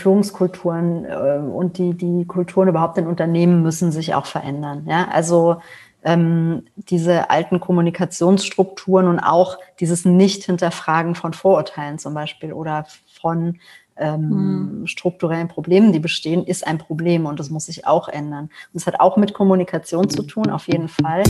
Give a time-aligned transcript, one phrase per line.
[0.00, 4.84] Führungskulturen äh, und die, die Kulturen überhaupt in Unternehmen müssen sich auch verändern.
[4.86, 5.08] Ja?
[5.10, 5.60] Also
[6.04, 12.86] ähm, diese alten Kommunikationsstrukturen und auch dieses Nicht-Hinterfragen von Vorurteilen zum Beispiel oder
[13.20, 13.58] von
[13.96, 14.86] ähm, mhm.
[14.86, 18.44] strukturellen Problemen, die bestehen, ist ein Problem und das muss sich auch ändern.
[18.72, 21.24] Und es hat auch mit Kommunikation zu tun, auf jeden Fall.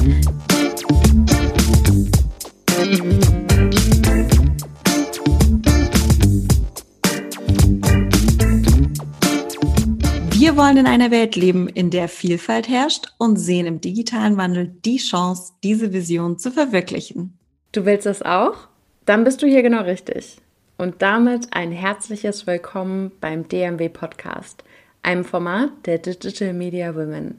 [10.48, 14.72] Wir wollen in einer Welt leben, in der Vielfalt herrscht und sehen im digitalen Wandel
[14.82, 17.38] die Chance, diese Vision zu verwirklichen.
[17.72, 18.54] Du willst das auch?
[19.04, 20.38] Dann bist du hier genau richtig.
[20.78, 24.64] Und damit ein herzliches Willkommen beim DMW Podcast,
[25.02, 27.38] einem Format der Digital Media Women.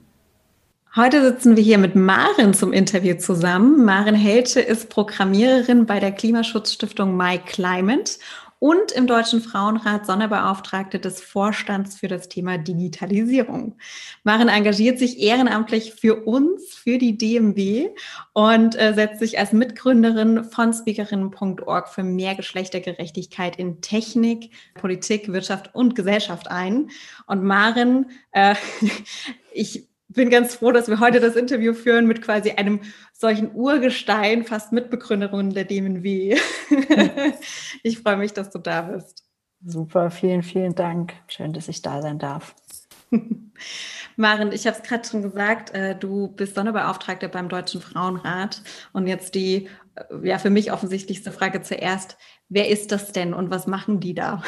[0.95, 3.85] Heute sitzen wir hier mit Maren zum Interview zusammen.
[3.85, 8.11] Maren Helche ist Programmiererin bei der Klimaschutzstiftung My Climate
[8.59, 13.75] und im Deutschen Frauenrat Sonderbeauftragte des Vorstands für das Thema Digitalisierung.
[14.23, 17.89] Maren engagiert sich ehrenamtlich für uns, für die DMW
[18.33, 25.73] und äh, setzt sich als Mitgründerin von speakerinnen.org für mehr Geschlechtergerechtigkeit in Technik, Politik, Wirtschaft
[25.73, 26.89] und Gesellschaft ein.
[27.27, 28.55] Und Maren, äh,
[29.53, 32.81] ich bin ganz froh, dass wir heute das Interview führen mit quasi einem
[33.13, 36.37] solchen Urgestein, fast Mitbegründerin der DMNW.
[37.83, 39.23] ich freue mich, dass du da bist.
[39.63, 41.13] Super, vielen, vielen Dank.
[41.27, 42.55] Schön, dass ich da sein darf.
[44.15, 48.61] Maren, ich habe es gerade schon gesagt, äh, du bist Sonderbeauftragte beim Deutschen Frauenrat.
[48.93, 52.17] Und jetzt die, äh, ja, für mich offensichtlichste Frage zuerst.
[52.47, 54.43] Wer ist das denn und was machen die da?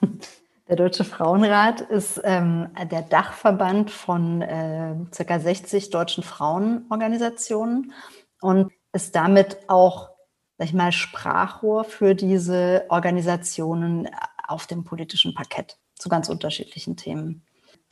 [0.70, 5.40] Der Deutsche Frauenrat ist ähm, der Dachverband von äh, ca.
[5.40, 7.92] 60 deutschen Frauenorganisationen
[8.40, 10.10] und ist damit auch,
[10.58, 14.08] sag ich mal, Sprachrohr für diese Organisationen
[14.46, 17.42] auf dem politischen Parkett zu ganz unterschiedlichen Themen.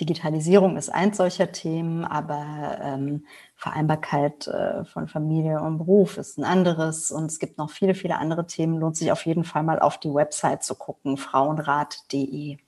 [0.00, 6.44] Digitalisierung ist eins solcher Themen, aber ähm, Vereinbarkeit äh, von Familie und Beruf ist ein
[6.44, 7.10] anderes.
[7.10, 8.78] Und es gibt noch viele, viele andere Themen.
[8.78, 12.58] Lohnt sich auf jeden Fall mal auf die Website zu gucken, frauenrat.de.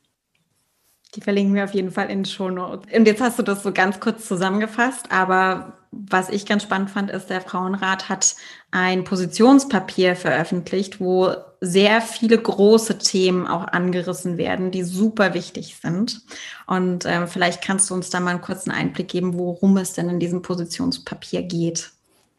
[1.14, 2.86] Die verlinken wir auf jeden Fall in den Show Notes.
[2.94, 7.10] Und jetzt hast du das so ganz kurz zusammengefasst, aber was ich ganz spannend fand,
[7.10, 8.36] ist, der Frauenrat hat
[8.70, 16.22] ein Positionspapier veröffentlicht, wo sehr viele große Themen auch angerissen werden, die super wichtig sind.
[16.66, 20.08] Und äh, vielleicht kannst du uns da mal einen kurzen Einblick geben, worum es denn
[20.08, 21.90] in diesem Positionspapier geht.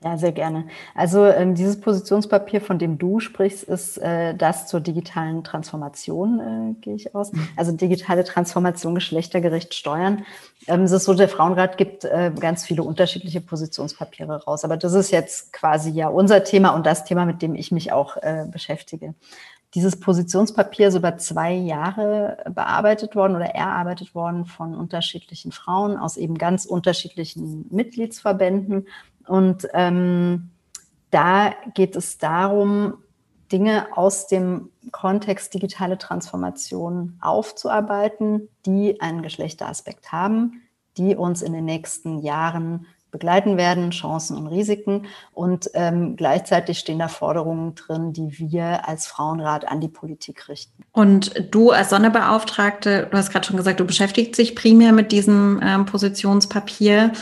[0.03, 0.65] Ja, sehr gerne.
[0.95, 6.81] Also ähm, dieses Positionspapier, von dem du sprichst, ist äh, das zur digitalen Transformation, äh,
[6.81, 7.31] gehe ich aus.
[7.31, 7.47] Mhm.
[7.55, 10.25] Also digitale Transformation, geschlechtergerecht steuern.
[10.65, 14.65] Ähm, es ist so, der Frauenrat gibt äh, ganz viele unterschiedliche Positionspapiere raus.
[14.65, 17.91] Aber das ist jetzt quasi ja unser Thema und das Thema, mit dem ich mich
[17.91, 19.13] auch äh, beschäftige.
[19.75, 26.17] Dieses Positionspapier ist über zwei Jahre bearbeitet worden oder erarbeitet worden von unterschiedlichen Frauen aus
[26.17, 28.87] eben ganz unterschiedlichen Mitgliedsverbänden
[29.31, 30.49] und ähm,
[31.09, 32.95] da geht es darum,
[33.49, 40.63] Dinge aus dem Kontext digitale Transformation aufzuarbeiten, die einen Geschlechteraspekt haben,
[40.97, 45.05] die uns in den nächsten Jahren begleiten werden, Chancen und Risiken.
[45.33, 50.83] Und ähm, gleichzeitig stehen da Forderungen drin, die wir als Frauenrat an die Politik richten.
[50.91, 55.61] Und du als Sonderbeauftragte, du hast gerade schon gesagt, du beschäftigst dich primär mit diesem
[55.63, 57.13] ähm, Positionspapier.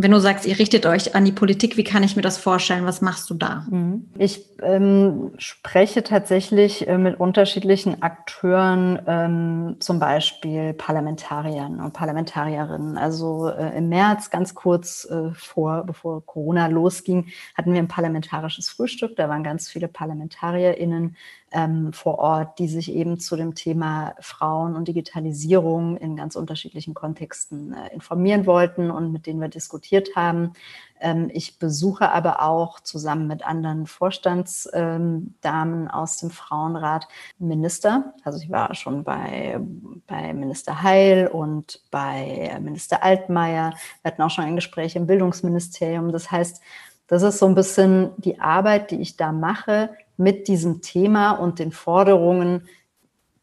[0.00, 2.86] Wenn du sagst, ihr richtet euch an die Politik, wie kann ich mir das vorstellen?
[2.86, 3.66] Was machst du da?
[3.68, 4.06] Mhm.
[4.16, 12.96] Ich ähm, spreche tatsächlich äh, mit unterschiedlichen Akteuren, ähm, zum Beispiel Parlamentariern und Parlamentarierinnen.
[12.96, 17.26] Also äh, im März, ganz kurz äh, vor, bevor Corona losging,
[17.56, 19.16] hatten wir ein parlamentarisches Frühstück.
[19.16, 21.16] Da waren ganz viele ParlamentarierInnen
[21.50, 26.94] ähm, vor Ort, die sich eben zu dem Thema Frauen und Digitalisierung in ganz unterschiedlichen
[26.94, 30.52] Kontexten äh, informieren wollten und mit denen wir diskutiert haben.
[31.00, 38.12] Ähm, ich besuche aber auch zusammen mit anderen Vorstandsdamen ähm, aus dem Frauenrat Minister.
[38.24, 39.58] Also ich war schon bei,
[40.06, 43.72] bei Minister Heil und bei Minister Altmaier.
[44.02, 46.12] Wir hatten auch schon ein Gespräch im Bildungsministerium.
[46.12, 46.60] Das heißt,
[47.06, 51.58] das ist so ein bisschen die Arbeit, die ich da mache, mit diesem Thema und
[51.58, 52.68] den Forderungen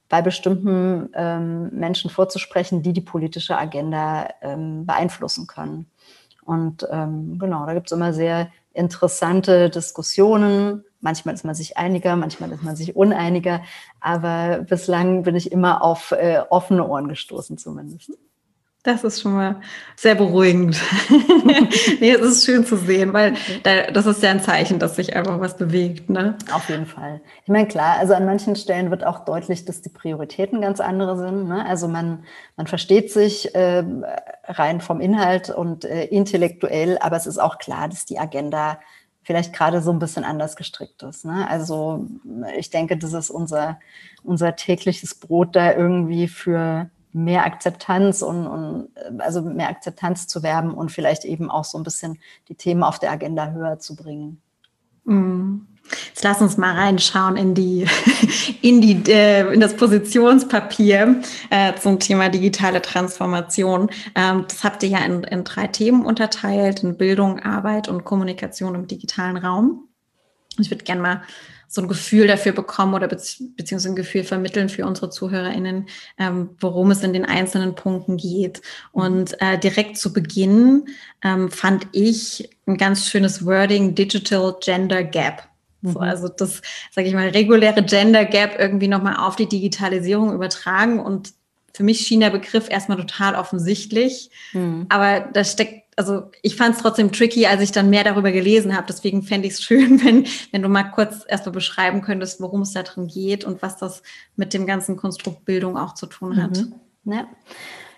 [0.08, 5.88] bei bestimmten ähm, Menschen vorzusprechen, die die politische Agenda ähm, beeinflussen können.
[6.44, 10.84] Und ähm, genau, da gibt es immer sehr interessante Diskussionen.
[11.02, 13.62] Manchmal ist man sich einiger, manchmal ist man sich uneiniger,
[14.00, 18.12] aber bislang bin ich immer auf äh, offene Ohren gestoßen zumindest.
[18.86, 19.62] Das ist schon mal
[19.96, 20.80] sehr beruhigend.
[22.00, 23.34] nee, es ist schön zu sehen, weil
[23.64, 26.12] da, das ist ja ein Zeichen, dass sich einfach was bewegt.
[26.12, 26.38] Ne?
[26.54, 27.20] Auf jeden Fall.
[27.42, 31.18] Ich meine, klar, also an manchen Stellen wird auch deutlich, dass die Prioritäten ganz andere
[31.18, 31.48] sind.
[31.48, 31.66] Ne?
[31.66, 32.26] Also man,
[32.58, 33.84] man versteht sich äh,
[34.44, 38.80] rein vom Inhalt und äh, intellektuell, aber es ist auch klar, dass die Agenda
[39.24, 41.26] vielleicht gerade so ein bisschen anders gestrickt ist.
[41.26, 41.50] Ne?
[41.50, 42.06] Also
[42.56, 43.80] ich denke, das ist unser,
[44.24, 48.90] unser tägliches Brot da irgendwie für mehr Akzeptanz und, und
[49.20, 52.20] also mehr Akzeptanz zu werben und vielleicht eben auch so ein bisschen
[52.50, 54.42] die Themen auf der Agenda höher zu bringen.
[55.06, 55.68] Mhm.
[56.08, 57.86] Jetzt lass uns mal reinschauen in die,
[58.62, 61.22] in die, äh, in das Positionspapier
[61.52, 63.90] äh, zum Thema digitale Transformation.
[64.16, 68.76] Ähm, das habt ihr ja in, in drei Themen unterteilt: in Bildung, Arbeit und Kommunikation
[68.76, 69.88] im digitalen Raum.
[70.60, 71.22] Ich würde gerne mal
[71.68, 76.92] so ein Gefühl dafür bekommen oder beziehungsweise ein Gefühl vermitteln für unsere ZuhörerInnen, ähm, worum
[76.92, 78.62] es in den einzelnen Punkten geht.
[78.92, 80.86] Und äh, direkt zu Beginn
[81.24, 85.44] ähm, fand ich ein ganz schönes Wording, Digital Gender Gap.
[85.82, 86.06] So, mhm.
[86.06, 91.00] also das, sage ich mal, reguläre Gender Gap irgendwie nochmal auf die Digitalisierung übertragen.
[91.00, 91.34] Und
[91.74, 94.30] für mich schien der Begriff erstmal total offensichtlich.
[94.54, 94.86] Mhm.
[94.90, 98.76] Aber da steckt also ich fand es trotzdem tricky, als ich dann mehr darüber gelesen
[98.76, 98.88] habe.
[98.88, 102.74] Deswegen fände ich es schön, wenn, wenn du mal kurz erstmal beschreiben könntest, worum es
[102.74, 104.04] da drin geht und was das
[104.36, 106.58] mit dem ganzen Konstrukt Bildung auch zu tun hat.
[106.58, 107.14] Mhm.
[107.14, 107.28] Ja.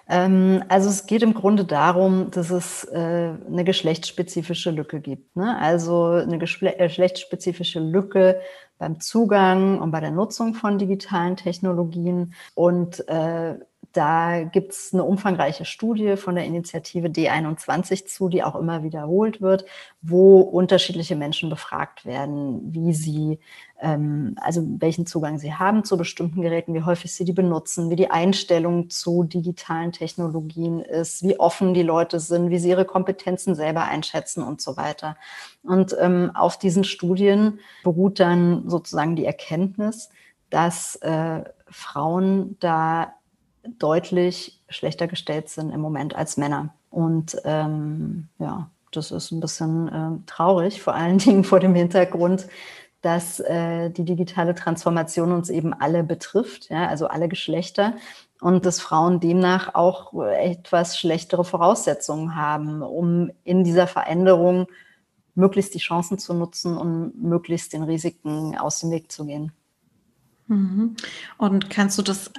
[0.10, 5.36] Ähm, also es geht im Grunde darum, dass es äh, eine geschlechtsspezifische Lücke gibt.
[5.36, 5.58] Ne?
[5.60, 8.40] Also eine äh, geschlechtsspezifische Lücke
[8.78, 13.56] beim Zugang und bei der Nutzung von digitalen Technologien und äh,
[13.98, 19.42] da gibt es eine umfangreiche Studie von der Initiative D21 zu, die auch immer wiederholt
[19.42, 19.66] wird,
[20.04, 23.40] wo unterschiedliche Menschen befragt werden, wie sie,
[23.82, 27.96] ähm, also welchen Zugang sie haben zu bestimmten Geräten, wie häufig sie die benutzen, wie
[27.96, 33.56] die Einstellung zu digitalen Technologien ist, wie offen die Leute sind, wie sie ihre Kompetenzen
[33.56, 35.18] selber einschätzen und so weiter.
[35.64, 40.12] Und ähm, auf diesen Studien beruht dann sozusagen die Erkenntnis,
[40.52, 43.17] dass äh, Frauen da
[43.80, 46.74] deutlich schlechter gestellt sind im Moment als Männer.
[46.90, 52.48] Und ähm, ja, das ist ein bisschen äh, traurig, vor allen Dingen vor dem Hintergrund,
[53.02, 57.94] dass äh, die digitale Transformation uns eben alle betrifft, ja, also alle Geschlechter
[58.42, 64.68] und dass Frauen demnach auch etwas schlechtere Voraussetzungen haben, um in dieser Veränderung
[65.36, 69.52] möglichst die Chancen zu nutzen und möglichst den Risiken aus dem Weg zu gehen.
[70.48, 70.96] Mhm.
[71.38, 72.32] Und kannst du das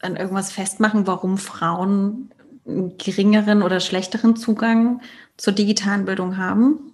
[0.00, 2.30] an irgendwas festmachen, warum Frauen
[2.66, 5.00] einen geringeren oder schlechteren Zugang
[5.36, 6.89] zur digitalen Bildung haben?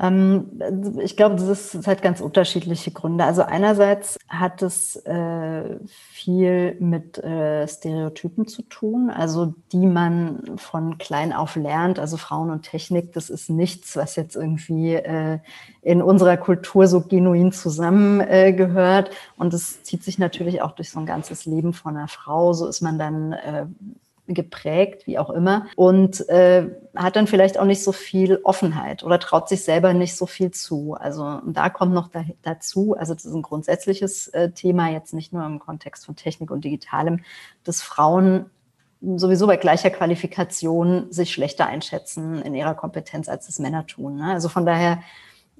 [0.00, 0.60] Ähm,
[1.02, 3.24] ich glaube, das, ist, hat ganz unterschiedliche Gründe.
[3.24, 10.96] Also einerseits hat es äh, viel mit äh, Stereotypen zu tun, also die man von
[10.96, 11.98] klein auf lernt.
[11.98, 15.38] Also Frauen und Technik, das ist nichts, was jetzt irgendwie äh,
[15.82, 19.08] in unserer Kultur so genuin zusammengehört.
[19.10, 22.54] Äh, und es zieht sich natürlich auch durch so ein ganzes Leben von einer Frau.
[22.54, 23.66] So ist man dann äh,
[24.34, 29.18] geprägt, wie auch immer, und äh, hat dann vielleicht auch nicht so viel Offenheit oder
[29.18, 30.94] traut sich selber nicht so viel zu.
[30.94, 35.32] Also da kommt noch da, dazu, also das ist ein grundsätzliches äh, Thema, jetzt nicht
[35.32, 37.20] nur im Kontext von Technik und Digitalem,
[37.64, 38.46] dass Frauen
[39.00, 44.16] sowieso bei gleicher Qualifikation sich schlechter einschätzen in ihrer Kompetenz, als es Männer tun.
[44.16, 44.32] Ne?
[44.32, 45.00] Also von daher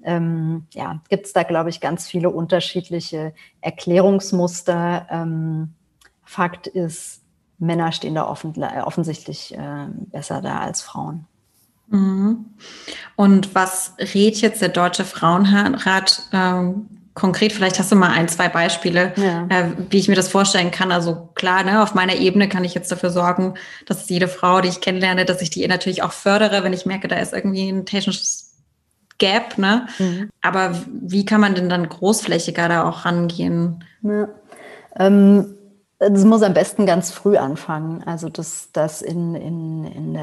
[0.03, 5.07] ähm, ja, gibt es da, glaube ich, ganz viele unterschiedliche Erklärungsmuster.
[5.11, 5.75] Ähm,
[6.25, 7.20] Fakt ist,
[7.61, 11.27] Männer stehen da offen, äh, offensichtlich äh, besser da als Frauen.
[11.89, 12.47] Mhm.
[13.17, 17.53] Und was rät jetzt der Deutsche Frauenrat ähm, konkret?
[17.53, 19.47] Vielleicht hast du mal ein, zwei Beispiele, ja.
[19.49, 20.91] äh, wie ich mir das vorstellen kann.
[20.91, 23.55] Also klar, ne, auf meiner Ebene kann ich jetzt dafür sorgen,
[23.87, 27.09] dass jede Frau, die ich kennenlerne, dass ich die natürlich auch fördere, wenn ich merke,
[27.09, 28.55] da ist irgendwie ein technisches
[29.19, 29.59] Gap.
[29.59, 29.87] Ne?
[29.99, 30.31] Mhm.
[30.41, 33.85] Aber wie kann man denn dann großflächiger da auch rangehen?
[34.03, 34.29] Ja.
[34.97, 35.57] Ähm
[36.01, 38.03] das muss am besten ganz früh anfangen.
[38.05, 40.19] Also, dass das in, in, in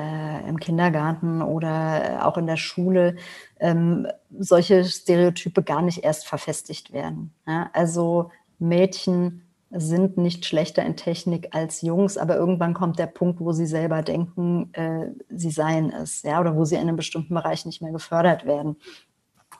[0.47, 3.15] im Kindergarten oder auch in der Schule
[3.59, 4.07] ähm,
[4.37, 7.33] solche Stereotype gar nicht erst verfestigt werden.
[7.45, 7.69] Ja?
[7.73, 13.51] Also Mädchen sind nicht schlechter in Technik als Jungs, aber irgendwann kommt der Punkt, wo
[13.51, 17.65] sie selber denken, äh, sie seien es, ja, oder wo sie in einem bestimmten Bereich
[17.65, 18.77] nicht mehr gefördert werden.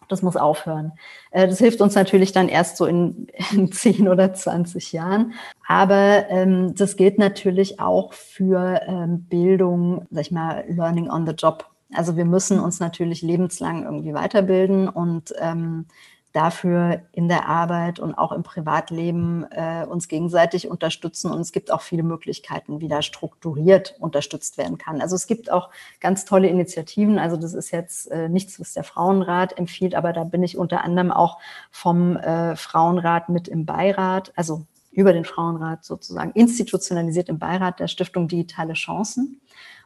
[0.08, 0.94] Das muss aufhören.
[1.32, 5.34] Äh, das hilft uns natürlich dann erst so in, in 10 oder 20 Jahren.
[5.68, 11.34] Aber ähm, das gilt natürlich auch für ähm, Bildung, sag ich mal, Learning on the
[11.34, 11.66] Job.
[11.94, 15.86] Also wir müssen uns natürlich lebenslang irgendwie weiterbilden und ähm,
[16.34, 21.32] dafür in der Arbeit und auch im Privatleben äh, uns gegenseitig unterstützen.
[21.32, 25.02] Und es gibt auch viele Möglichkeiten, wie da strukturiert unterstützt werden kann.
[25.02, 25.70] Also es gibt auch
[26.00, 27.18] ganz tolle Initiativen.
[27.18, 30.84] Also das ist jetzt äh, nichts, was der Frauenrat empfiehlt, aber da bin ich unter
[30.84, 31.40] anderem auch
[31.72, 37.88] vom äh, Frauenrat mit im Beirat, also über den Frauenrat sozusagen institutionalisiert im Beirat der
[37.88, 39.40] Stiftung Digitale Chancen.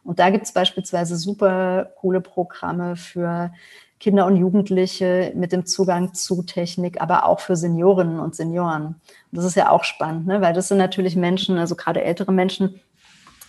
[0.04, 3.52] Und da gibt es beispielsweise super coole Programme für
[4.02, 8.86] Kinder und Jugendliche mit dem Zugang zu Technik, aber auch für Seniorinnen und Senioren.
[8.86, 8.98] Und
[9.32, 10.42] das ist ja auch spannend, ne?
[10.42, 12.82] weil das sind natürlich Menschen, also gerade ältere Menschen,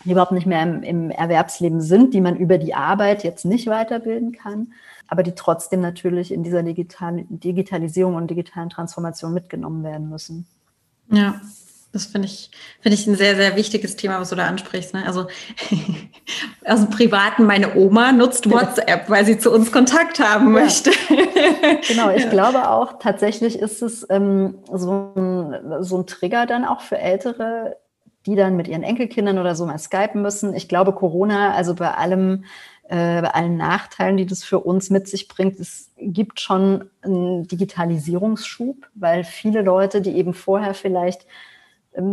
[0.05, 3.67] die überhaupt nicht mehr im, im Erwerbsleben sind, die man über die Arbeit jetzt nicht
[3.67, 4.75] weiterbilden kann,
[5.09, 10.47] aber die trotzdem natürlich in dieser Digital Digitalisierung und digitalen Transformation mitgenommen werden müssen.
[11.11, 11.41] Ja,
[11.93, 14.95] das finde ich, finde ich ein sehr, sehr wichtiges Thema, was du da ansprichst.
[14.95, 15.05] Ne?
[15.07, 15.27] Also
[16.65, 20.63] aus dem Privaten, meine Oma nutzt WhatsApp, weil sie zu uns Kontakt haben ja.
[20.63, 20.91] möchte.
[21.89, 26.81] genau, ich glaube auch, tatsächlich ist es ähm, so, ein, so ein Trigger dann auch
[26.81, 27.77] für Ältere,
[28.25, 30.55] die dann mit ihren Enkelkindern oder so mal skypen müssen.
[30.55, 32.45] Ich glaube, Corona, also bei allem,
[32.85, 37.47] äh, bei allen Nachteilen, die das für uns mit sich bringt, es gibt schon einen
[37.49, 41.27] Digitalisierungsschub, weil viele Leute, die eben vorher vielleicht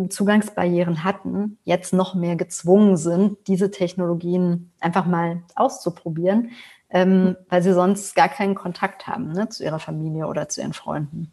[0.10, 6.52] Zugangsbarrieren hatten, jetzt noch mehr gezwungen sind, diese Technologien einfach mal auszuprobieren,
[6.90, 10.74] ähm, weil sie sonst gar keinen Kontakt haben ne, zu ihrer Familie oder zu ihren
[10.74, 11.32] Freunden.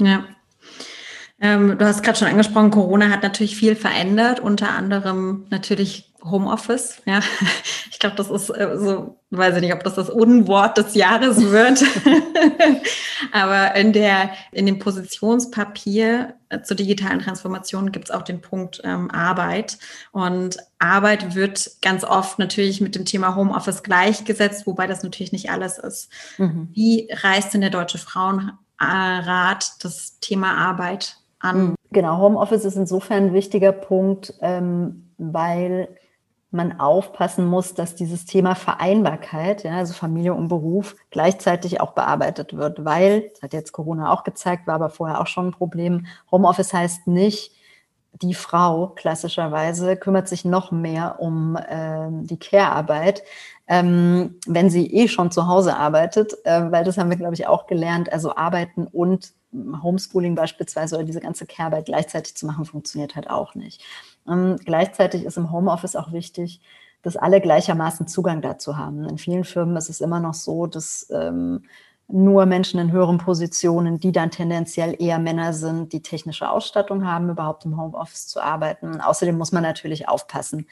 [0.00, 0.24] Ja.
[1.40, 7.02] Ähm, du hast gerade schon angesprochen, Corona hat natürlich viel verändert, unter anderem natürlich Homeoffice.
[7.04, 7.20] Ja,
[7.90, 11.50] ich glaube, das ist äh, so, weiß ich nicht, ob das das Unwort des Jahres
[11.50, 11.84] wird.
[13.32, 18.80] Aber in der, in dem Positionspapier äh, zur digitalen Transformation gibt es auch den Punkt
[18.84, 19.78] ähm, Arbeit.
[20.12, 25.50] Und Arbeit wird ganz oft natürlich mit dem Thema Homeoffice gleichgesetzt, wobei das natürlich nicht
[25.50, 26.10] alles ist.
[26.38, 26.68] Mhm.
[26.72, 28.56] Wie reißt denn der Deutsche Frauenrat
[29.82, 31.58] das Thema Arbeit an?
[31.58, 31.74] Mhm.
[31.92, 35.88] Genau, Homeoffice ist insofern ein wichtiger Punkt, ähm, weil
[36.54, 42.56] man aufpassen muss, dass dieses Thema Vereinbarkeit, ja, also Familie und Beruf, gleichzeitig auch bearbeitet
[42.56, 46.06] wird, weil, das hat jetzt Corona auch gezeigt, war aber vorher auch schon ein Problem,
[46.30, 47.52] Homeoffice heißt nicht,
[48.22, 53.24] die Frau klassischerweise kümmert sich noch mehr um äh, die Care-Arbeit,
[53.66, 57.46] ähm, wenn sie eh schon zu Hause arbeitet, äh, weil das haben wir, glaube ich,
[57.46, 58.12] auch gelernt.
[58.12, 59.32] Also arbeiten und
[59.82, 63.82] Homeschooling beispielsweise oder diese ganze Care-Arbeit gleichzeitig zu machen, funktioniert halt auch nicht.
[64.28, 66.60] Ähm, gleichzeitig ist im Homeoffice auch wichtig,
[67.02, 69.04] dass alle gleichermaßen Zugang dazu haben.
[69.04, 71.64] In vielen Firmen ist es immer noch so, dass ähm,
[72.08, 77.30] nur Menschen in höheren Positionen, die dann tendenziell eher Männer sind, die technische Ausstattung haben,
[77.30, 79.00] überhaupt im Homeoffice zu arbeiten.
[79.00, 80.66] Außerdem muss man natürlich aufpassen,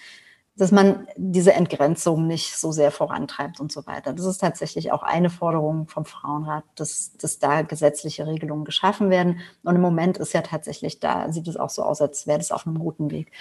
[0.54, 4.12] dass man diese Entgrenzung nicht so sehr vorantreibt und so weiter.
[4.12, 9.40] Das ist tatsächlich auch eine Forderung vom Frauenrat, dass, dass da gesetzliche Regelungen geschaffen werden.
[9.62, 12.52] Und im Moment ist ja tatsächlich da, sieht es auch so aus, als wäre das
[12.52, 13.32] auf einem guten Weg.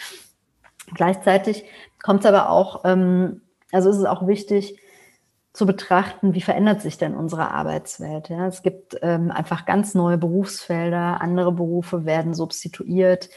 [0.94, 1.66] Gleichzeitig
[2.02, 3.42] kommt es aber auch, ähm,
[3.72, 4.80] also ist es auch wichtig,
[5.54, 8.30] zu betrachten, wie verändert sich denn unsere Arbeitswelt.
[8.30, 8.48] Ja?
[8.48, 13.30] Es gibt ähm, einfach ganz neue Berufsfelder, andere Berufe werden substituiert,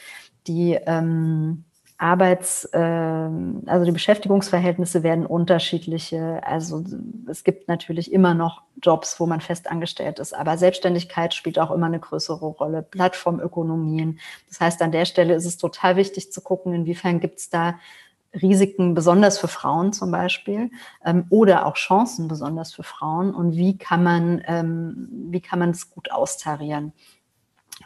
[0.46, 1.64] die ähm,
[1.96, 6.40] Arbeits, äh, also die Beschäftigungsverhältnisse werden unterschiedliche.
[6.44, 6.84] Also
[7.28, 11.70] es gibt natürlich immer noch Jobs, wo man fest angestellt ist, aber Selbstständigkeit spielt auch
[11.70, 12.82] immer eine größere Rolle.
[12.82, 14.18] Plattformökonomien.
[14.48, 17.76] Das heißt, an der Stelle ist es total wichtig zu gucken, inwiefern gibt es da
[18.42, 20.70] Risiken, besonders für Frauen zum Beispiel,
[21.04, 23.32] ähm, oder auch Chancen, besonders für Frauen.
[23.32, 26.92] Und wie kann man, ähm, wie kann man es gut austarieren?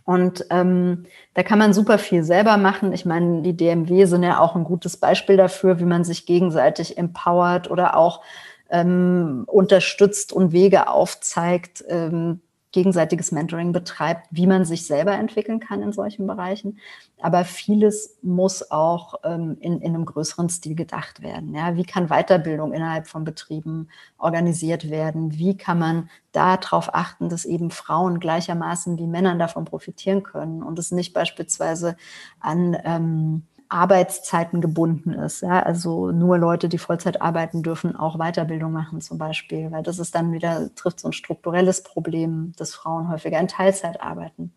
[0.04, 1.04] Und ähm,
[1.35, 2.92] da kann man super viel selber machen.
[2.92, 6.99] Ich meine, die DMW sind ja auch ein gutes Beispiel dafür, wie man sich gegenseitig
[6.99, 8.23] empowert oder auch
[8.71, 12.40] ähm, unterstützt und Wege aufzeigt, ähm,
[12.73, 16.79] gegenseitiges Mentoring betreibt, wie man sich selber entwickeln kann in solchen Bereichen.
[17.21, 21.55] Aber vieles muss auch ähm, in, in einem größeren Stil gedacht werden.
[21.55, 25.39] Ja, wie kann Weiterbildung innerhalb von Betrieben organisiert werden?
[25.39, 30.79] Wie kann man darauf achten, dass eben Frauen gleichermaßen wie Männern davon profitieren können und
[30.79, 31.97] es nicht beispielsweise
[32.39, 35.43] an ähm, Arbeitszeiten gebunden ist.
[35.43, 35.63] Ja?
[35.63, 40.15] Also nur Leute, die Vollzeit arbeiten, dürfen auch Weiterbildung machen zum Beispiel, weil das ist
[40.15, 44.53] dann wieder, trifft so ein strukturelles Problem, dass Frauen häufiger in Teilzeit arbeiten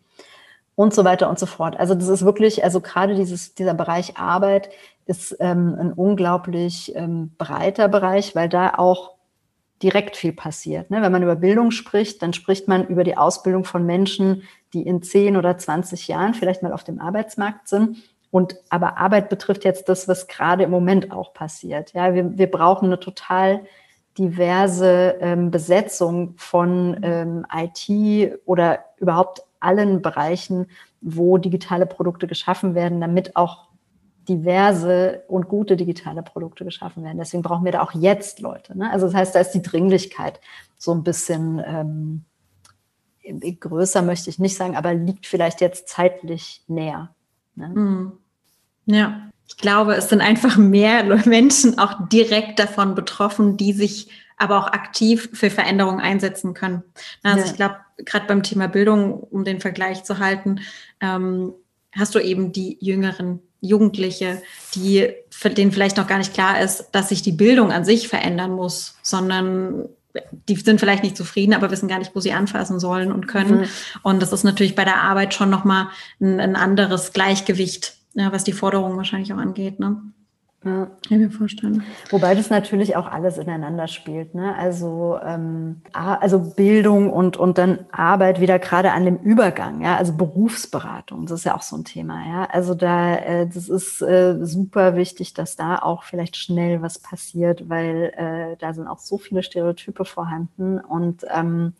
[0.74, 1.78] und so weiter und so fort.
[1.78, 4.70] Also das ist wirklich, also gerade dieses, dieser Bereich Arbeit
[5.04, 9.12] ist ähm, ein unglaublich ähm, breiter Bereich, weil da auch
[9.82, 10.90] direkt viel passiert.
[10.90, 11.02] Ne?
[11.02, 15.02] Wenn man über Bildung spricht, dann spricht man über die Ausbildung von Menschen, die in
[15.02, 17.98] 10 oder 20 Jahren vielleicht mal auf dem Arbeitsmarkt sind
[18.32, 21.92] und aber Arbeit betrifft jetzt das, was gerade im Moment auch passiert.
[21.92, 23.60] Ja, wir, wir brauchen eine total
[24.16, 30.66] diverse ähm, Besetzung von ähm, IT oder überhaupt allen Bereichen,
[31.02, 33.68] wo digitale Produkte geschaffen werden, damit auch
[34.26, 37.18] diverse und gute digitale Produkte geschaffen werden.
[37.18, 38.78] Deswegen brauchen wir da auch jetzt Leute.
[38.78, 38.90] Ne?
[38.90, 40.40] Also das heißt, da ist die Dringlichkeit
[40.78, 42.24] so ein bisschen ähm,
[43.60, 47.14] größer, möchte ich nicht sagen, aber liegt vielleicht jetzt zeitlich näher.
[47.56, 47.68] Ne?
[47.68, 48.21] Mhm.
[48.86, 54.08] Ja, ich glaube, es sind einfach mehr Menschen auch direkt davon betroffen, die sich
[54.38, 56.82] aber auch aktiv für Veränderungen einsetzen können.
[57.22, 57.46] Also ja.
[57.46, 60.60] ich glaube, gerade beim Thema Bildung, um den Vergleich zu halten,
[61.00, 61.52] ähm,
[61.96, 64.42] hast du eben die jüngeren Jugendliche,
[64.74, 68.08] die für denen vielleicht noch gar nicht klar ist, dass sich die Bildung an sich
[68.08, 69.88] verändern muss, sondern
[70.48, 73.60] die sind vielleicht nicht zufrieden, aber wissen gar nicht, wo sie anfassen sollen und können.
[73.60, 73.68] Mhm.
[74.02, 75.88] Und das ist natürlich bei der Arbeit schon nochmal
[76.20, 79.80] ein, ein anderes Gleichgewicht, ja, was die Forderungen wahrscheinlich auch angeht.
[79.80, 80.02] Ne?
[80.64, 80.86] Ja.
[80.86, 81.82] Kann ich mir vorstellen.
[82.10, 84.34] Wobei das natürlich auch alles ineinander spielt.
[84.34, 84.54] Ne?
[84.54, 90.16] Also, ähm, also Bildung und, und dann Arbeit wieder gerade an dem Übergang, ja, also
[90.16, 92.44] Berufsberatung, das ist ja auch so ein Thema, ja.
[92.44, 97.68] Also da, äh, das ist äh, super wichtig, dass da auch vielleicht schnell was passiert,
[97.68, 101.72] weil äh, da sind auch so viele Stereotype vorhanden und ähm,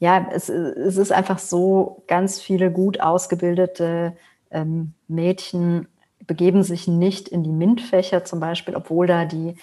[0.00, 4.14] ja, es, es ist einfach so, ganz viele gut ausgebildete
[4.54, 5.88] ähm, Mädchen
[6.26, 9.56] begeben sich nicht in die MINT-Fächer zum Beispiel, obwohl da die,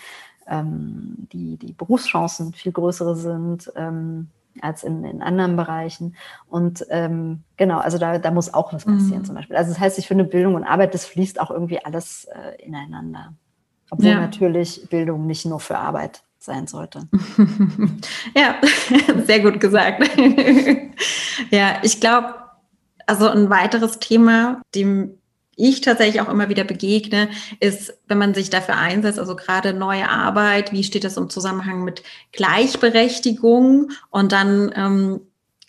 [0.48, 4.30] ähm, die, die Berufschancen viel größere sind ähm,
[4.62, 6.16] als in, in anderen Bereichen.
[6.50, 9.26] Und ähm, genau, also da, da muss auch was passieren mhm.
[9.26, 9.56] zum Beispiel.
[9.56, 13.34] Also das heißt, ich finde, Bildung und Arbeit, das fließt auch irgendwie alles äh, ineinander.
[13.90, 14.22] Obwohl ja.
[14.22, 17.08] natürlich Bildung nicht nur für Arbeit sein sollte.
[18.36, 18.56] ja,
[19.26, 20.10] sehr gut gesagt.
[21.52, 22.34] ja, ich glaube,
[23.12, 25.18] also ein weiteres Thema, dem
[25.58, 30.10] ich tatsächlich auch immer wieder begegne, ist, wenn man sich dafür einsetzt, also gerade neue
[30.10, 35.22] Arbeit, wie steht das im Zusammenhang mit Gleichberechtigung und dann ähm,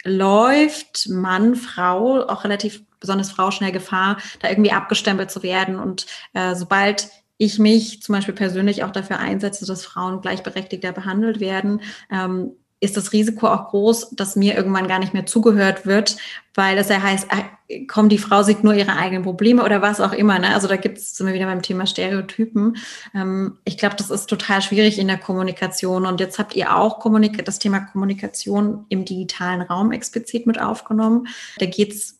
[0.05, 5.81] läuft Mann, Frau, auch relativ besonders Frau schnell Gefahr, da irgendwie abgestempelt zu werden.
[5.81, 11.41] Und äh, sobald ich mich zum Beispiel persönlich auch dafür einsetze, dass Frauen gleichberechtigter behandelt
[11.41, 16.17] werden, ähm, ist das Risiko auch groß, dass mir irgendwann gar nicht mehr zugehört wird,
[16.55, 17.29] weil das ja heißt,
[17.69, 20.41] äh, komm, die Frau sieht nur ihre eigenen Probleme oder was auch immer.
[20.41, 20.53] Ne?
[20.53, 22.77] Also da gibt es, wir wieder beim Thema Stereotypen.
[23.15, 26.07] Ähm, ich glaube, das ist total schwierig in der Kommunikation.
[26.07, 31.29] Und jetzt habt ihr auch Kommunik das Thema Kommunikation im digitalen Raum explizit mit aufgenommen.
[31.59, 32.19] Da geht es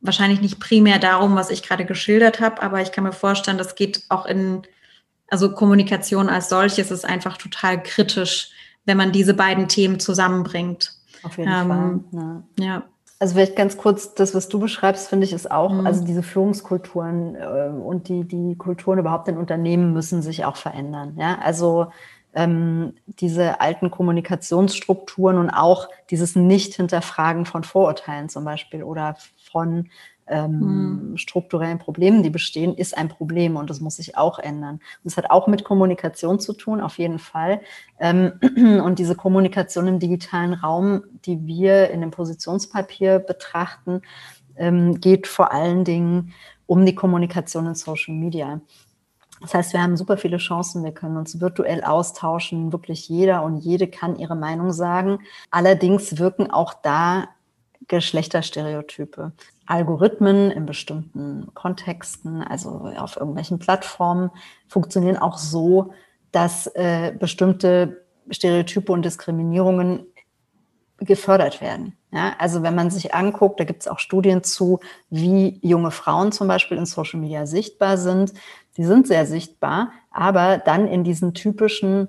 [0.00, 3.74] wahrscheinlich nicht primär darum, was ich gerade geschildert habe, aber ich kann mir vorstellen, das
[3.74, 4.62] geht auch in,
[5.26, 8.52] also Kommunikation als solches ist einfach total kritisch
[8.86, 10.94] wenn man diese beiden Themen zusammenbringt.
[11.22, 12.00] Auf jeden ähm, Fall.
[12.12, 12.64] Ja.
[12.64, 12.82] ja.
[13.18, 15.86] Also vielleicht ganz kurz, das, was du beschreibst, finde ich, ist auch, mhm.
[15.86, 21.16] also diese Führungskulturen äh, und die, die Kulturen überhaupt in Unternehmen müssen sich auch verändern.
[21.18, 21.88] Ja, also
[22.34, 29.16] ähm, diese alten Kommunikationsstrukturen und auch dieses Nicht-Hinterfragen von Vorurteilen zum Beispiel oder
[29.50, 29.88] von
[30.28, 31.16] ähm, mhm.
[31.16, 34.76] strukturellen Problemen, die bestehen, ist ein Problem und das muss sich auch ändern.
[34.76, 37.60] Und es hat auch mit Kommunikation zu tun, auf jeden Fall.
[38.00, 38.32] Ähm,
[38.84, 44.02] und diese Kommunikation im digitalen Raum, die wir in dem Positionspapier betrachten,
[44.56, 46.32] ähm, geht vor allen Dingen
[46.66, 48.60] um die Kommunikation in Social Media.
[49.40, 50.82] Das heißt, wir haben super viele Chancen.
[50.82, 52.72] Wir können uns virtuell austauschen.
[52.72, 55.18] Wirklich jeder und jede kann ihre Meinung sagen.
[55.50, 57.28] Allerdings wirken auch da
[57.88, 59.32] Geschlechterstereotype.
[59.66, 64.30] Algorithmen in bestimmten Kontexten, also auf irgendwelchen Plattformen,
[64.68, 65.92] funktionieren auch so,
[66.32, 70.06] dass äh, bestimmte Stereotype und Diskriminierungen
[70.98, 71.96] gefördert werden.
[72.12, 76.32] Ja, also wenn man sich anguckt, da gibt es auch Studien zu, wie junge Frauen
[76.32, 78.32] zum Beispiel in Social Media sichtbar sind.
[78.76, 82.08] Die sind sehr sichtbar, aber dann in diesen typischen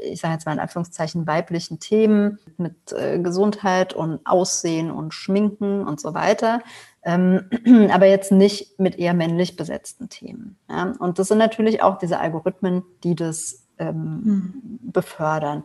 [0.00, 5.86] ich sage jetzt mal in Anführungszeichen, weiblichen Themen mit äh, Gesundheit und Aussehen und Schminken
[5.86, 6.60] und so weiter.
[7.02, 7.50] Ähm,
[7.92, 10.58] aber jetzt nicht mit eher männlich besetzten Themen.
[10.98, 14.78] Und das sind natürlich auch diese Algorithmen, die das ähm, mhm.
[14.92, 15.64] befördern.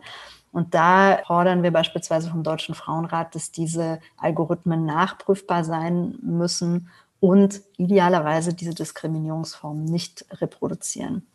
[0.52, 7.62] Und da fordern wir beispielsweise vom Deutschen Frauenrat, dass diese Algorithmen nachprüfbar sein müssen und
[7.76, 11.26] idealerweise diese Diskriminierungsformen nicht reproduzieren.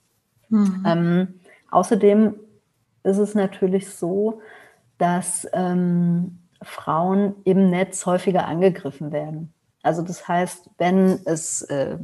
[0.48, 0.84] Mhm.
[0.86, 2.36] Ähm, außerdem
[3.04, 4.42] ist es natürlich so,
[4.98, 9.54] dass ähm, Frauen im Netz häufiger angegriffen werden.
[9.82, 11.98] Also das heißt, wenn es äh,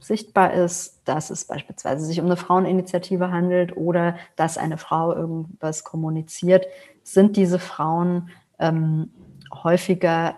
[0.00, 5.84] sichtbar ist, dass es beispielsweise sich um eine Fraueninitiative handelt oder dass eine Frau irgendwas
[5.84, 6.66] kommuniziert,
[7.04, 9.12] sind diese Frauen ähm,
[9.52, 10.36] häufiger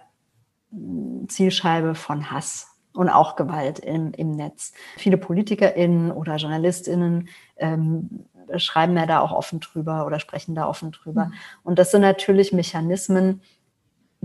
[0.71, 4.73] hm, Zielscheibe von Hass und auch Gewalt im, im Netz.
[4.97, 8.27] Viele PolitikerInnen oder JournalistInnen ähm,
[8.57, 11.27] schreiben ja da auch offen drüber oder sprechen da offen drüber.
[11.27, 11.33] Mhm.
[11.63, 13.41] Und das sind natürlich Mechanismen,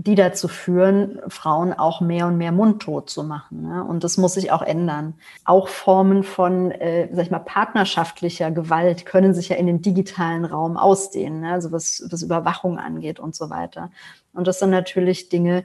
[0.02, 3.62] die dazu führen, Frauen auch mehr und mehr mundtot zu machen.
[3.62, 3.84] Ne?
[3.84, 5.14] Und das muss sich auch ändern.
[5.44, 10.46] Auch Formen von, äh, sag ich mal, partnerschaftlicher Gewalt können sich ja in den digitalen
[10.46, 11.52] Raum ausdehnen, ne?
[11.52, 13.90] also was, was Überwachung angeht und so weiter.
[14.32, 15.64] Und das sind natürlich Dinge,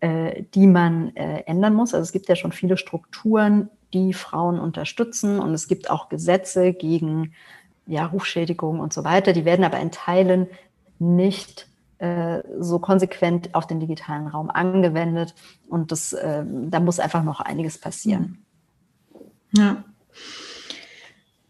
[0.00, 1.92] äh, die man äh, ändern muss.
[1.92, 6.72] Also es gibt ja schon viele Strukturen, die Frauen unterstützen und es gibt auch Gesetze
[6.72, 7.34] gegen
[7.86, 9.32] ja, Rufschädigung und so weiter.
[9.32, 10.46] Die werden aber in Teilen
[10.98, 11.66] nicht
[11.98, 15.34] äh, so konsequent auf den digitalen Raum angewendet.
[15.68, 18.44] Und das, äh, da muss einfach noch einiges passieren.
[19.56, 19.84] Ja.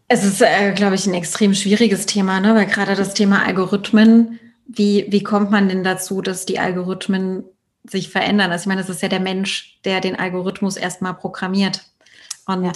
[0.07, 2.53] Es ist, äh, glaube ich, ein extrem schwieriges Thema, ne?
[2.55, 7.43] weil gerade das Thema Algorithmen, wie, wie kommt man denn dazu, dass die Algorithmen
[7.83, 8.51] sich verändern?
[8.51, 11.85] Also ich meine, es ist ja der Mensch, der den Algorithmus erstmal programmiert.
[12.45, 12.73] Und ja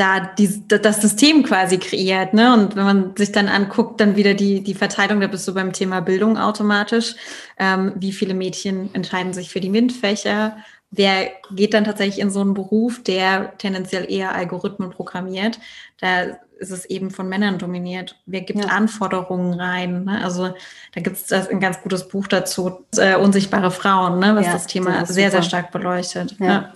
[0.00, 2.32] da die, das System quasi kreiert.
[2.32, 2.54] Ne?
[2.54, 5.74] Und wenn man sich dann anguckt, dann wieder die, die Verteilung, da bist du beim
[5.74, 7.16] Thema Bildung automatisch.
[7.58, 10.56] Ähm, wie viele Mädchen entscheiden sich für die MINT-Fächer?
[10.90, 15.60] Wer geht dann tatsächlich in so einen Beruf, der tendenziell eher Algorithmen programmiert?
[16.00, 18.16] Da ist es eben von Männern dominiert.
[18.24, 18.70] Wer gibt ja.
[18.70, 20.04] Anforderungen rein?
[20.04, 20.24] Ne?
[20.24, 20.54] Also
[20.94, 24.34] da gibt es ein ganz gutes Buch dazu, äh, Unsichtbare Frauen, ne?
[24.34, 25.30] was ja, das Thema sehr, super.
[25.30, 26.36] sehr stark beleuchtet.
[26.38, 26.72] Ja.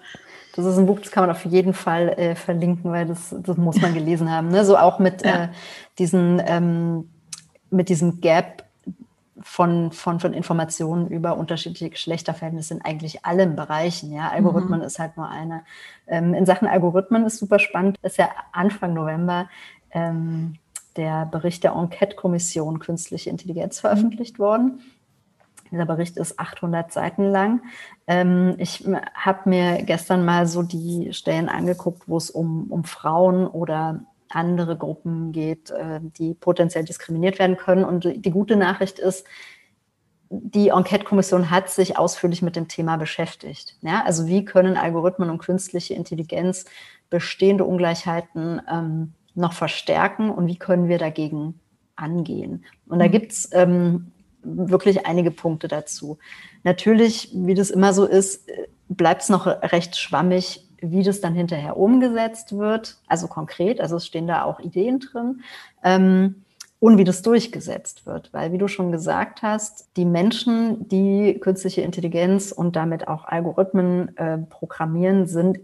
[0.54, 3.56] Das ist ein Buch, das kann man auf jeden Fall äh, verlinken, weil das, das
[3.56, 4.48] muss man gelesen haben.
[4.48, 4.64] Ne?
[4.64, 5.44] So auch mit ja.
[5.44, 5.48] äh,
[5.98, 7.10] diesen, ähm,
[7.70, 8.64] mit diesem Gap
[9.40, 14.12] von, von, von Informationen über unterschiedliche Geschlechterverhältnisse in eigentlich allen Bereichen.
[14.12, 14.86] Ja, Algorithmen mhm.
[14.86, 15.64] ist halt nur einer.
[16.06, 19.48] Ähm, in Sachen Algorithmen ist super spannend, ist ja Anfang November
[19.90, 20.54] ähm,
[20.96, 24.80] der Bericht der Enquete-Kommission Künstliche Intelligenz veröffentlicht worden.
[25.74, 27.62] Dieser Bericht ist 800 Seiten lang.
[28.06, 33.48] Ähm, ich habe mir gestern mal so die Stellen angeguckt, wo es um, um Frauen
[33.48, 37.84] oder andere Gruppen geht, äh, die potenziell diskriminiert werden können.
[37.84, 39.26] Und die gute Nachricht ist,
[40.30, 43.76] die Enquete-Kommission hat sich ausführlich mit dem Thema beschäftigt.
[43.82, 46.66] Ja, also wie können Algorithmen und künstliche Intelligenz
[47.10, 51.58] bestehende Ungleichheiten ähm, noch verstärken und wie können wir dagegen
[51.96, 52.64] angehen?
[52.86, 53.10] Und da mhm.
[53.10, 54.12] gibt es ähm,
[54.44, 56.18] wirklich einige Punkte dazu.
[56.62, 58.48] Natürlich, wie das immer so ist,
[58.88, 64.06] bleibt es noch recht schwammig, wie das dann hinterher umgesetzt wird, also konkret, also es
[64.06, 65.40] stehen da auch Ideen drin,
[65.82, 66.44] ähm,
[66.80, 68.30] und wie das durchgesetzt wird.
[68.34, 74.14] Weil, wie du schon gesagt hast, die Menschen, die künstliche Intelligenz und damit auch Algorithmen
[74.18, 75.60] äh, programmieren, sind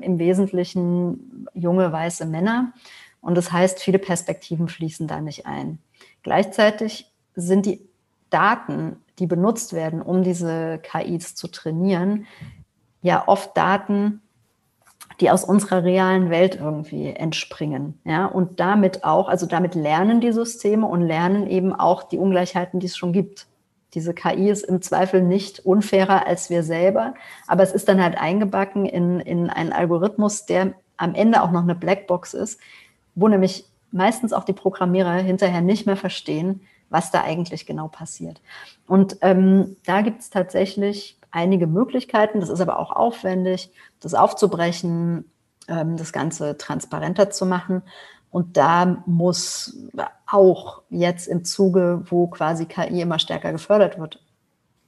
[0.00, 2.72] im Wesentlichen junge weiße Männer.
[3.20, 5.78] Und das heißt, viele Perspektiven fließen da nicht ein.
[6.24, 7.88] Gleichzeitig sind die
[8.30, 12.26] Daten, die benutzt werden, um diese KIs zu trainieren,
[13.02, 14.22] ja oft Daten,
[15.20, 17.98] die aus unserer realen Welt irgendwie entspringen.
[18.04, 22.80] Ja, und damit auch, also damit lernen die Systeme und lernen eben auch die Ungleichheiten,
[22.80, 23.46] die es schon gibt.
[23.94, 27.14] Diese KI ist im Zweifel nicht unfairer als wir selber,
[27.46, 31.62] aber es ist dann halt eingebacken in, in einen Algorithmus, der am Ende auch noch
[31.62, 32.60] eine Blackbox ist,
[33.14, 38.40] wo nämlich meistens auch die Programmierer hinterher nicht mehr verstehen, was da eigentlich genau passiert.
[38.86, 42.40] Und ähm, da gibt es tatsächlich einige Möglichkeiten.
[42.40, 45.30] Das ist aber auch aufwendig, das aufzubrechen,
[45.68, 47.82] ähm, das Ganze transparenter zu machen.
[48.30, 49.76] Und da muss
[50.26, 54.22] auch jetzt im Zuge, wo quasi KI immer stärker gefördert wird,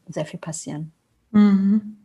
[0.09, 0.93] sehr viel passieren.
[1.31, 2.02] Mhm.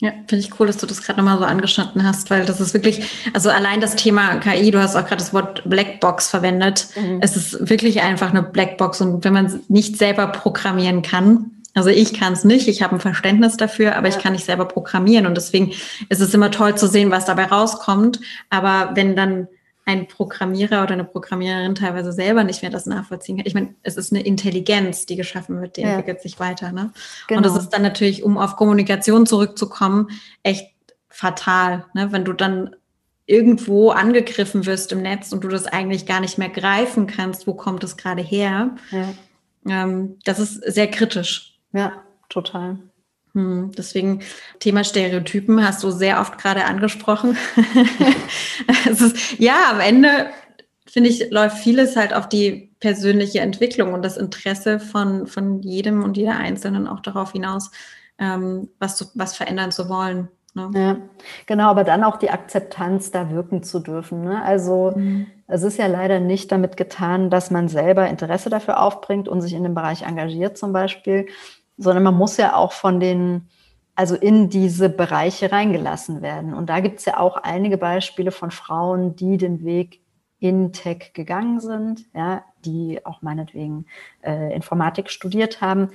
[0.00, 2.74] Ja, finde ich cool, dass du das gerade nochmal so angeschnitten hast, weil das ist
[2.74, 6.88] wirklich, also allein das Thema KI, du hast auch gerade das Wort Blackbox verwendet.
[6.96, 7.18] Mhm.
[7.20, 11.88] Es ist wirklich einfach eine Blackbox und wenn man es nicht selber programmieren kann, also
[11.88, 14.16] ich kann es nicht, ich habe ein Verständnis dafür, aber ja.
[14.16, 15.72] ich kann nicht selber programmieren und deswegen
[16.08, 18.20] ist es immer toll zu sehen, was dabei rauskommt.
[18.50, 19.48] Aber wenn dann
[19.84, 23.46] ein Programmierer oder eine Programmiererin teilweise selber nicht mehr das nachvollziehen kann.
[23.46, 25.90] Ich meine, es ist eine Intelligenz, die geschaffen wird, die ja.
[25.90, 26.70] entwickelt sich weiter.
[26.72, 26.92] Ne?
[27.26, 27.38] Genau.
[27.38, 30.08] Und das ist dann natürlich, um auf Kommunikation zurückzukommen,
[30.42, 30.68] echt
[31.08, 32.12] fatal, ne?
[32.12, 32.76] wenn du dann
[33.26, 37.54] irgendwo angegriffen wirst im Netz und du das eigentlich gar nicht mehr greifen kannst, wo
[37.54, 38.76] kommt es gerade her.
[38.90, 39.14] Ja.
[39.66, 41.58] Ähm, das ist sehr kritisch.
[41.72, 42.78] Ja, total.
[43.34, 44.20] Hm, deswegen
[44.58, 47.36] Thema Stereotypen hast du sehr oft gerade angesprochen.
[48.90, 50.30] ist, ja, am Ende
[50.92, 56.04] finde ich, läuft vieles halt auf die persönliche Entwicklung und das Interesse von, von jedem
[56.04, 57.70] und jeder Einzelnen auch darauf hinaus,
[58.18, 60.28] ähm, was, zu, was verändern zu wollen.
[60.54, 60.70] Ne?
[60.74, 60.96] Ja,
[61.46, 64.22] genau, aber dann auch die Akzeptanz, da wirken zu dürfen.
[64.22, 64.42] Ne?
[64.42, 65.28] Also mhm.
[65.46, 69.54] es ist ja leider nicht damit getan, dass man selber Interesse dafür aufbringt und sich
[69.54, 71.26] in dem Bereich engagiert zum Beispiel,
[71.82, 73.48] sondern man muss ja auch von den,
[73.94, 76.54] also in diese Bereiche reingelassen werden.
[76.54, 80.00] Und da gibt es ja auch einige Beispiele von Frauen, die den Weg
[80.38, 83.86] in Tech gegangen sind, ja, die auch meinetwegen
[84.22, 85.90] äh, Informatik studiert haben,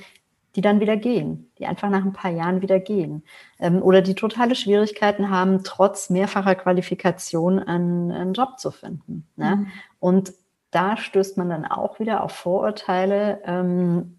[0.56, 3.24] die dann wieder gehen, die einfach nach ein paar Jahren wieder gehen.
[3.60, 9.28] Ähm, oder die totale Schwierigkeiten haben, trotz mehrfacher Qualifikation einen, einen Job zu finden.
[9.36, 9.58] Ne?
[9.58, 9.68] Mhm.
[10.00, 10.34] Und
[10.72, 14.17] da stößt man dann auch wieder auf Vorurteile, ähm,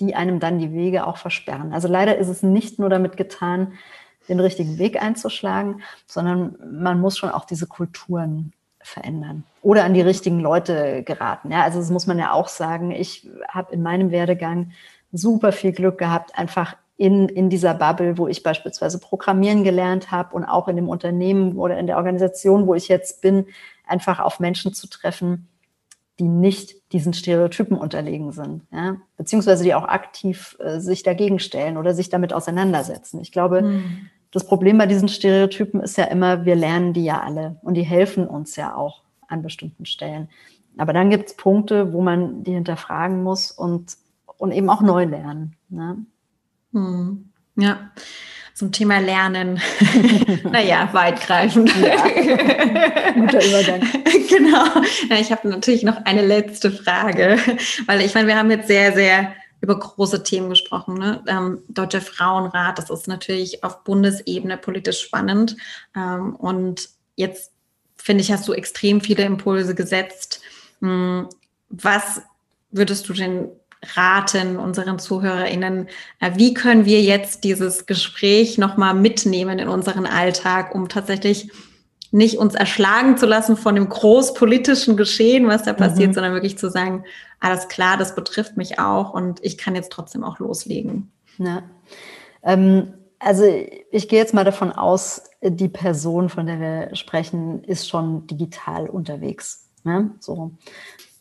[0.00, 1.72] die einem dann die Wege auch versperren.
[1.72, 3.74] Also leider ist es nicht nur damit getan,
[4.28, 10.02] den richtigen Weg einzuschlagen, sondern man muss schon auch diese Kulturen verändern oder an die
[10.02, 11.50] richtigen Leute geraten.
[11.50, 12.90] Ja, also das muss man ja auch sagen.
[12.90, 14.72] Ich habe in meinem Werdegang
[15.10, 20.34] super viel Glück gehabt, einfach in, in dieser Bubble, wo ich beispielsweise Programmieren gelernt habe
[20.36, 23.46] und auch in dem Unternehmen oder in der Organisation, wo ich jetzt bin,
[23.86, 25.48] einfach auf Menschen zu treffen,
[26.18, 28.96] die nicht diesen Stereotypen unterlegen sind, ja?
[29.16, 33.20] beziehungsweise die auch aktiv äh, sich dagegen stellen oder sich damit auseinandersetzen.
[33.20, 34.08] Ich glaube, hm.
[34.30, 37.82] das Problem bei diesen Stereotypen ist ja immer, wir lernen die ja alle und die
[37.82, 40.28] helfen uns ja auch an bestimmten Stellen.
[40.76, 43.96] Aber dann gibt es Punkte, wo man die hinterfragen muss und,
[44.38, 45.56] und eben auch neu lernen.
[45.68, 46.04] Ne?
[46.72, 47.30] Hm.
[47.56, 47.90] Ja
[48.54, 49.60] zum Thema Lernen.
[50.44, 51.74] naja, weitgreifend.
[51.76, 51.96] Ja.
[53.12, 53.80] Guter Übergang.
[54.28, 54.64] genau.
[55.10, 57.38] Ja, ich habe natürlich noch eine letzte Frage,
[57.86, 60.94] weil ich meine, wir haben jetzt sehr, sehr über große Themen gesprochen.
[60.94, 61.24] Ne?
[61.26, 65.56] Ähm, Deutscher Frauenrat, das ist natürlich auf Bundesebene politisch spannend.
[65.96, 67.50] Ähm, und jetzt,
[67.96, 70.42] finde ich, hast du extrem viele Impulse gesetzt.
[70.80, 71.28] Hm,
[71.70, 72.22] was
[72.70, 73.48] würdest du denn
[73.94, 75.88] raten unseren ZuhörerInnen,
[76.20, 81.50] äh, wie können wir jetzt dieses Gespräch nochmal mitnehmen in unseren Alltag, um tatsächlich
[82.10, 86.14] nicht uns erschlagen zu lassen von dem großpolitischen Geschehen, was da passiert, mhm.
[86.14, 87.04] sondern wirklich zu sagen,
[87.40, 91.10] alles klar, das betrifft mich auch und ich kann jetzt trotzdem auch loslegen.
[91.38, 91.64] Ja.
[92.44, 93.44] Ähm, also
[93.90, 98.88] ich gehe jetzt mal davon aus, die Person, von der wir sprechen, ist schon digital
[98.88, 99.68] unterwegs.
[99.82, 100.10] Ne?
[100.20, 100.52] So.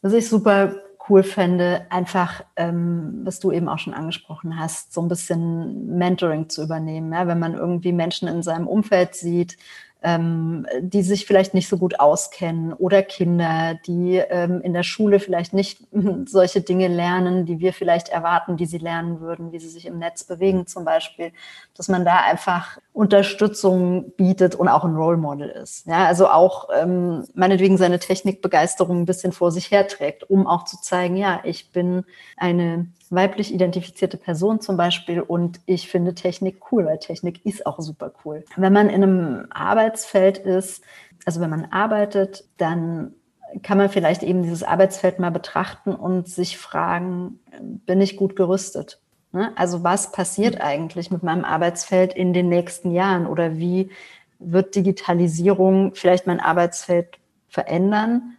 [0.02, 0.76] Was ich super
[1.10, 6.50] cool fände, einfach, ähm, was du eben auch schon angesprochen hast, so ein bisschen Mentoring
[6.50, 7.12] zu übernehmen.
[7.12, 7.28] Ja?
[7.28, 9.58] Wenn man irgendwie Menschen in seinem Umfeld sieht,
[10.04, 15.20] ähm, die sich vielleicht nicht so gut auskennen oder Kinder, die ähm, in der Schule
[15.20, 15.80] vielleicht nicht
[16.26, 20.00] solche Dinge lernen, die wir vielleicht erwarten, die sie lernen würden, wie sie sich im
[20.00, 21.32] Netz bewegen zum Beispiel,
[21.76, 25.88] dass man da einfach Unterstützung bietet und auch ein Role Model ist.
[25.88, 30.82] Ja, also auch ähm, meinetwegen seine Technikbegeisterung ein bisschen vor sich herträgt, um auch zu
[30.82, 32.04] zeigen, ja, ich bin
[32.36, 37.80] eine weiblich identifizierte Person zum Beispiel und ich finde Technik cool, weil Technik ist auch
[37.80, 38.43] super cool.
[38.56, 40.84] Wenn man in einem Arbeitsfeld ist,
[41.26, 43.13] also wenn man arbeitet, dann
[43.62, 48.99] kann man vielleicht eben dieses Arbeitsfeld mal betrachten und sich fragen, bin ich gut gerüstet?
[49.32, 49.52] Ne?
[49.56, 53.91] Also was passiert eigentlich mit meinem Arbeitsfeld in den nächsten Jahren oder wie
[54.39, 58.38] wird Digitalisierung vielleicht mein Arbeitsfeld verändern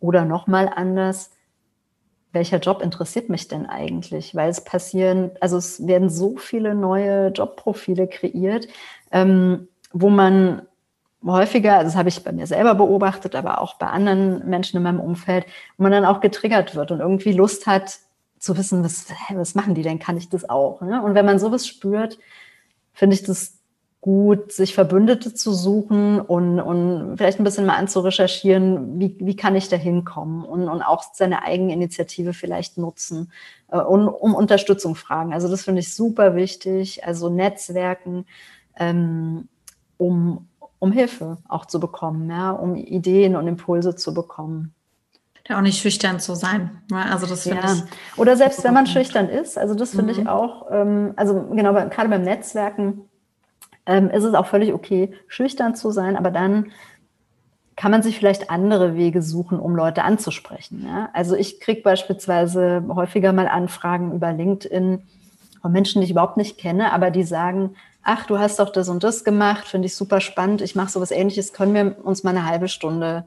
[0.00, 1.30] oder nochmal anders?
[2.32, 4.34] Welcher Job interessiert mich denn eigentlich?
[4.34, 8.68] Weil es passieren, also es werden so viele neue Jobprofile kreiert,
[9.10, 10.62] ähm, wo man
[11.24, 14.82] häufiger, also das habe ich bei mir selber beobachtet, aber auch bei anderen Menschen in
[14.82, 18.00] meinem Umfeld, wo man dann auch getriggert wird und irgendwie Lust hat
[18.38, 20.00] zu wissen, was, was machen die denn?
[20.00, 20.80] Kann ich das auch?
[20.80, 21.02] Ne?
[21.02, 22.18] Und wenn man sowas spürt,
[22.92, 23.61] finde ich das
[24.02, 29.54] gut, sich Verbündete zu suchen und, und vielleicht ein bisschen mal anzurecherchieren, wie, wie kann
[29.54, 33.30] ich da hinkommen und, und auch seine Eigeninitiative vielleicht nutzen
[33.70, 35.32] äh, und um Unterstützung fragen.
[35.32, 38.26] Also das finde ich super wichtig, also Netzwerken,
[38.76, 39.48] ähm,
[39.98, 40.48] um,
[40.80, 44.74] um Hilfe auch zu bekommen, ja, um Ideen und Impulse zu bekommen.
[45.44, 46.82] Da auch nicht schüchtern zu sein.
[46.90, 47.04] Ne?
[47.08, 47.72] Also das finde ja.
[47.72, 48.18] ich.
[48.18, 50.20] Oder selbst wenn man schüchtern ist, also das finde mhm.
[50.22, 53.08] ich auch, ähm, also genau, gerade beim Netzwerken,
[53.86, 56.72] ähm, ist es auch völlig okay, schüchtern zu sein, aber dann
[57.76, 60.84] kann man sich vielleicht andere Wege suchen, um Leute anzusprechen.
[60.86, 61.08] Ja?
[61.14, 65.02] Also ich kriege beispielsweise häufiger mal Anfragen über LinkedIn
[65.60, 68.88] von Menschen, die ich überhaupt nicht kenne, aber die sagen, ach, du hast doch das
[68.88, 72.30] und das gemacht, finde ich super spannend, ich mache sowas ähnliches, können wir uns mal
[72.30, 73.24] eine halbe Stunde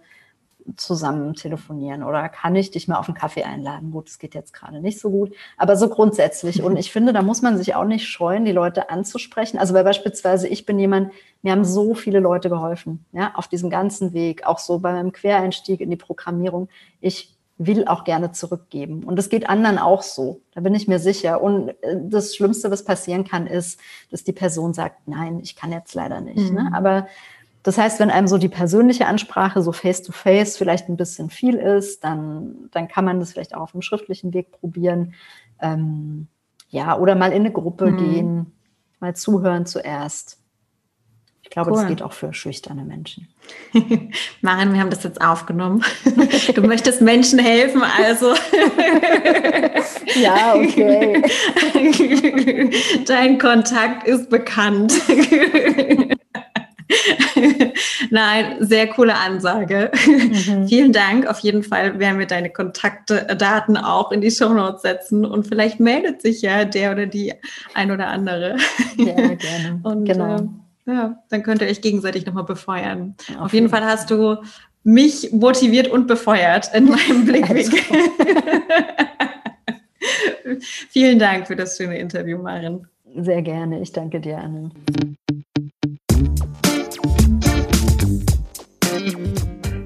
[0.77, 3.91] zusammen telefonieren oder kann ich dich mal auf einen Kaffee einladen?
[3.91, 6.63] Gut, es geht jetzt gerade nicht so gut, aber so grundsätzlich.
[6.63, 9.57] Und ich finde, da muss man sich auch nicht scheuen, die Leute anzusprechen.
[9.57, 13.69] Also weil beispielsweise ich bin jemand, mir haben so viele Leute geholfen, ja, auf diesem
[13.69, 16.69] ganzen Weg, auch so bei meinem Quereinstieg in die Programmierung.
[16.99, 19.03] Ich will auch gerne zurückgeben.
[19.03, 20.41] Und das geht anderen auch so.
[20.53, 21.41] Da bin ich mir sicher.
[21.41, 23.79] Und äh, das Schlimmste, was passieren kann, ist,
[24.11, 26.51] dass die Person sagt, nein, ich kann jetzt leider nicht.
[26.51, 26.63] Ne?
[26.63, 26.69] Mhm.
[26.69, 26.71] Ne?
[26.73, 27.07] Aber
[27.65, 31.55] das heißt, wenn einem so die persönliche Ansprache so face-to-face -face vielleicht ein bisschen viel
[31.55, 35.15] ist, dann, dann kann man das vielleicht auch auf dem schriftlichen Weg probieren.
[35.59, 36.27] Ähm,
[36.69, 37.97] ja, oder mal in eine Gruppe mhm.
[37.97, 38.53] gehen,
[38.99, 40.37] mal zuhören zuerst.
[41.41, 41.77] Ich glaube, cool.
[41.77, 43.29] das geht auch für schüchterne Menschen.
[44.41, 45.83] Maren, wir haben das jetzt aufgenommen.
[46.53, 48.35] Du möchtest Menschen helfen, also.
[50.21, 51.23] ja, okay.
[53.07, 54.93] Dein Kontakt ist bekannt.
[58.09, 59.91] Nein, sehr coole Ansage.
[60.05, 60.67] Mhm.
[60.67, 61.27] Vielen Dank.
[61.27, 65.79] Auf jeden Fall werden wir deine Kontaktdaten auch in die Show Notes setzen und vielleicht
[65.79, 67.33] meldet sich ja der oder die
[67.73, 68.57] ein oder andere.
[68.97, 69.79] Ja, gerne.
[69.83, 70.35] Und, genau.
[70.35, 70.47] Äh,
[70.87, 73.15] ja, dann könnt ihr euch gegenseitig nochmal befeuern.
[73.35, 74.37] Auf, Auf jeden Fall hast du
[74.83, 77.79] mich motiviert und befeuert in meinem Blickwinkel.
[80.89, 82.87] Vielen Dank für das schöne Interview, Marin.
[83.17, 83.81] Sehr gerne.
[83.81, 84.69] Ich danke dir, Anne.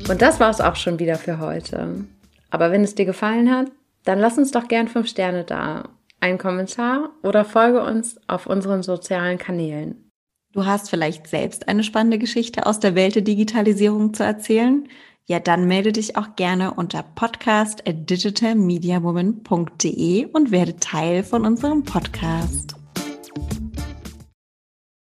[0.10, 2.06] Und das war es auch schon wieder für heute.
[2.50, 3.68] Aber wenn es dir gefallen hat,
[4.06, 8.82] dann lass uns doch gern fünf Sterne da, einen Kommentar oder folge uns auf unseren
[8.82, 10.10] sozialen Kanälen.
[10.52, 14.90] Du hast vielleicht selbst eine spannende Geschichte aus der Welt der Digitalisierung zu erzählen?
[15.28, 21.84] Ja, dann melde dich auch gerne unter podcast at digitalmediawoman.de und werde Teil von unserem
[21.84, 22.79] Podcast.